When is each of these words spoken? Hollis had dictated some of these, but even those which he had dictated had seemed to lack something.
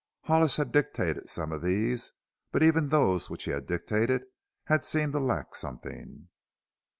Hollis 0.23 0.55
had 0.57 0.71
dictated 0.71 1.29
some 1.29 1.51
of 1.51 1.61
these, 1.61 2.11
but 2.51 2.63
even 2.63 2.87
those 2.87 3.29
which 3.29 3.43
he 3.43 3.51
had 3.51 3.67
dictated 3.67 4.23
had 4.63 4.83
seemed 4.83 5.13
to 5.13 5.19
lack 5.19 5.53
something. 5.53 6.27